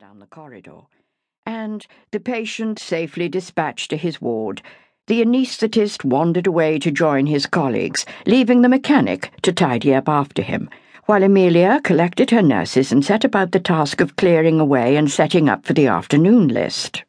[0.00, 0.80] down the corridor,
[1.46, 4.60] and, the patient safely dispatched to his ward,
[5.06, 10.42] the anaesthetist wandered away to join his colleagues, leaving the mechanic to tidy up after
[10.42, 10.68] him,
[11.04, 15.48] while Amelia collected her nurses and set about the task of clearing away and setting
[15.48, 17.04] up for the afternoon list.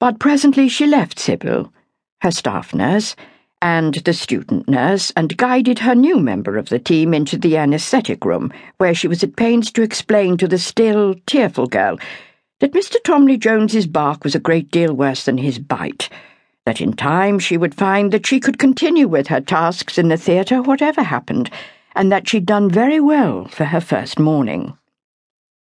[0.00, 1.74] But presently she left Sybil,
[2.22, 3.14] her staff nurse,
[3.66, 8.24] and the student nurse and guided her new member of the team into the anaesthetic
[8.24, 11.98] room, where she was at pains to explain to the still, tearful girl
[12.60, 12.94] that Mr.
[13.02, 16.08] Tomley Jones's bark was a great deal worse than his bite,
[16.64, 20.16] that in time she would find that she could continue with her tasks in the
[20.16, 21.50] theatre whatever happened,
[21.96, 24.78] and that she'd done very well for her first morning.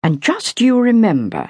[0.04, 1.50] And just you remember,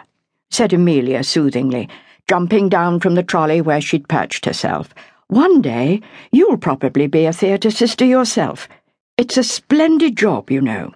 [0.52, 1.89] said Amelia soothingly,
[2.30, 4.94] jumping down from the trolley where she'd perched herself,
[5.28, 8.68] one day you'll probably be a theatre sister yourself.
[9.18, 10.94] It's a splendid job, you know.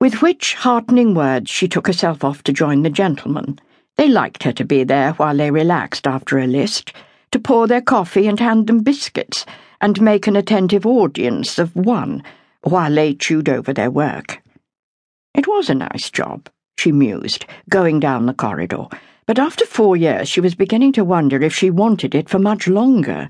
[0.00, 3.58] With which heartening words she took herself off to join the gentlemen.
[3.96, 6.92] They liked her to be there while they relaxed after a list,
[7.32, 9.44] to pour their coffee and hand them biscuits,
[9.80, 12.22] and make an attentive audience of one
[12.62, 14.40] while they chewed over their work.
[15.34, 18.86] It was a nice job, she mused, going down the corridor
[19.30, 22.66] but after four years she was beginning to wonder if she wanted it for much
[22.66, 23.28] longer.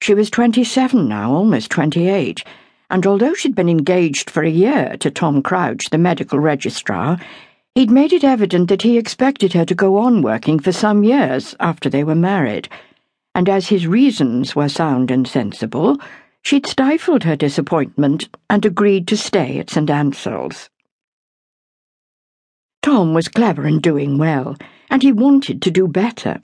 [0.00, 2.42] She was twenty-seven now, almost twenty-eight,
[2.88, 7.20] and although she'd been engaged for a year to Tom Crouch, the medical registrar,
[7.74, 11.54] he'd made it evident that he expected her to go on working for some years
[11.60, 12.70] after they were married,
[13.34, 15.98] and as his reasons were sound and sensible,
[16.40, 19.90] she'd stifled her disappointment and agreed to stay at St.
[19.90, 20.70] Ansel's.
[22.80, 24.56] Tom was clever and doing well
[24.90, 26.42] and he wanted to do better.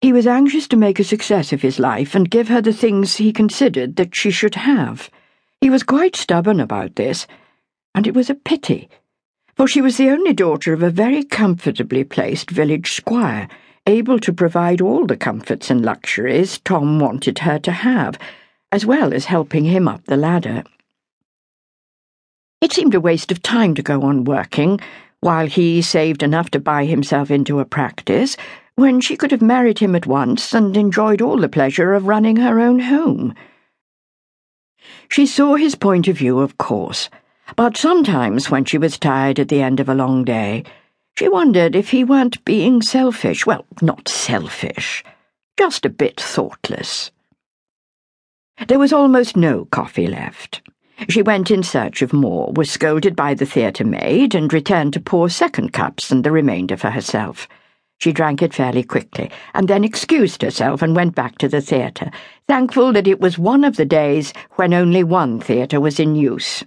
[0.00, 3.16] He was anxious to make a success of his life and give her the things
[3.16, 5.10] he considered that she should have.
[5.60, 7.26] He was quite stubborn about this,
[7.94, 8.88] and it was a pity,
[9.54, 13.48] for she was the only daughter of a very comfortably placed village squire,
[13.86, 18.18] able to provide all the comforts and luxuries Tom wanted her to have,
[18.72, 20.64] as well as helping him up the ladder.
[22.60, 24.80] It seemed a waste of time to go on working
[25.22, 28.36] while he saved enough to buy himself into a practice,
[28.74, 32.36] when she could have married him at once and enjoyed all the pleasure of running
[32.36, 33.32] her own home.
[35.08, 37.08] She saw his point of view, of course,
[37.54, 40.64] but sometimes when she was tired at the end of a long day,
[41.14, 43.46] she wondered if he weren't being selfish.
[43.46, 45.04] Well, not selfish,
[45.56, 47.12] just a bit thoughtless.
[48.66, 50.62] There was almost no coffee left.
[51.08, 55.00] She went in search of more, was scolded by the theatre maid, and returned to
[55.00, 57.48] pour second cups and the remainder for herself.
[57.98, 62.10] She drank it fairly quickly, and then excused herself and went back to the theatre,
[62.48, 66.64] thankful that it was one of the days when only one theatre was in use.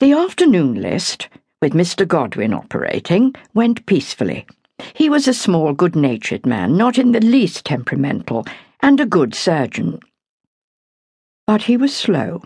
[0.00, 1.28] The afternoon list,
[1.60, 2.08] with Mr.
[2.08, 4.46] Godwin operating, went peacefully.
[4.94, 8.46] He was a small, good natured man, not in the least temperamental,
[8.80, 10.00] and a good surgeon.
[11.48, 12.42] But he was slow.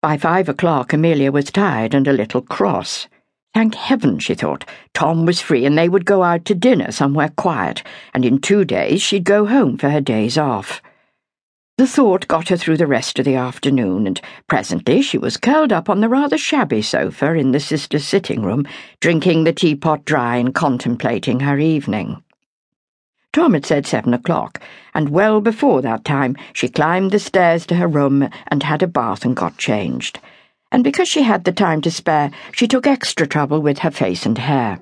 [0.00, 3.08] By five o'clock, Amelia was tired and a little cross.
[3.52, 4.64] Thank heaven, she thought,
[4.94, 7.82] Tom was free and they would go out to dinner somewhere quiet,
[8.14, 10.80] and in two days she'd go home for her days off.
[11.78, 15.72] The thought got her through the rest of the afternoon, and presently she was curled
[15.72, 18.68] up on the rather shabby sofa in the sisters' sitting room,
[19.00, 22.22] drinking the teapot dry and contemplating her evening.
[23.36, 24.62] Tom had said seven o'clock,
[24.94, 28.86] and well before that time she climbed the stairs to her room and had a
[28.86, 30.20] bath and got changed.
[30.72, 34.24] And because she had the time to spare, she took extra trouble with her face
[34.24, 34.80] and hair.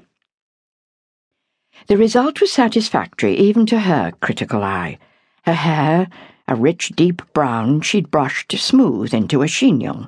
[1.89, 4.99] The result was satisfactory even to her critical eye.
[5.43, 6.07] Her hair,
[6.47, 10.07] a rich deep brown, she'd brushed smooth into a chignon.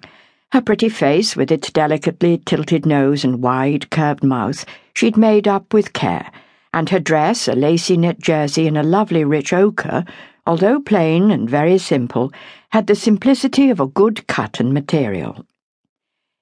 [0.52, 4.64] Her pretty face, with its delicately tilted nose and wide curved mouth,
[4.94, 6.30] she'd made up with care
[6.76, 10.04] and her dress, a lacy knit jersey in a lovely rich ochre,
[10.46, 12.30] although plain and very simple,
[12.68, 15.46] had the simplicity of a good cut and material.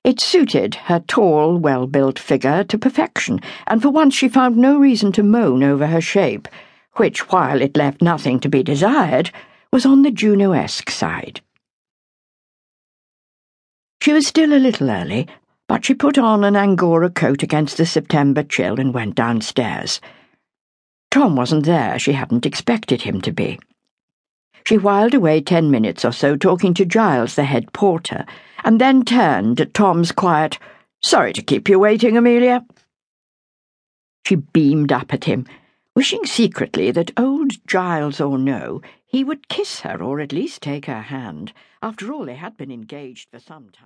[0.02, 3.38] It suited her tall, well built figure to perfection,
[3.68, 6.48] and for once she found no reason to moan over her shape,
[6.94, 9.30] which, while it left nothing to be desired,
[9.72, 11.42] was on the Juno-esque side.
[14.02, 15.28] She was still a little early,
[15.68, 20.00] but she put on an Angora coat against the September chill and went downstairs.
[21.14, 21.96] Tom wasn't there.
[21.96, 23.60] She hadn't expected him to be.
[24.66, 28.26] She whiled away ten minutes or so talking to Giles, the head porter,
[28.64, 30.58] and then turned at Tom's quiet,
[31.00, 32.66] Sorry to keep you waiting, Amelia.
[34.26, 35.46] She beamed up at him,
[35.94, 40.86] wishing secretly that old Giles or no, he would kiss her or at least take
[40.86, 41.52] her hand.
[41.80, 43.82] After all, they had been engaged for some time.